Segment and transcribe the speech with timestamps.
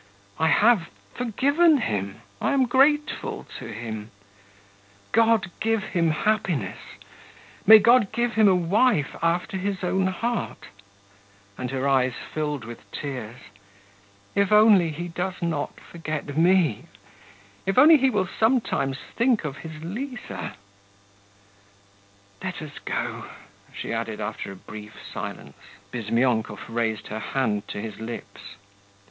[0.39, 4.09] I have forgiven him, I am grateful to him.
[5.11, 6.79] God give him happiness!
[7.67, 10.69] May God give him a wife after his own heart'
[11.55, 13.41] and her eyes filled with tears
[14.33, 16.85] 'if only he does not forget me,
[17.67, 20.55] if only he will sometimes think of his Liza!
[22.43, 23.27] Let us go,'
[23.71, 25.57] she added, after a brief silence.
[25.91, 28.55] Bizmyonkov raised her hand to his lips.